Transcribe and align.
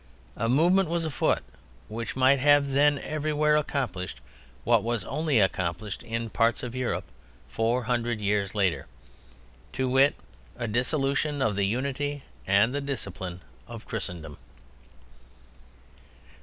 A 0.35 0.49
movement 0.49 0.89
was 0.89 1.05
afoot 1.05 1.43
which 1.87 2.15
might 2.15 2.39
have 2.39 2.71
then 2.71 2.97
everywhere 2.97 3.55
accomplished 3.55 4.19
what 4.63 4.81
was 4.81 5.03
only 5.05 5.39
accomplished 5.39 6.01
in 6.01 6.31
parts 6.31 6.63
of 6.63 6.73
Europe 6.73 7.03
four 7.47 7.83
hundred 7.83 8.19
years 8.19 8.55
later, 8.55 8.87
to 9.73 9.87
wit, 9.87 10.15
a 10.57 10.67
dissolution 10.67 11.39
of 11.39 11.55
the 11.55 11.67
unity 11.67 12.23
and 12.47 12.73
the 12.73 12.81
discipline 12.81 13.41
of 13.67 13.85
Christendom. 13.85 14.37